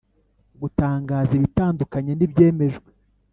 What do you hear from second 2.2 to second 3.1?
ibyemejwe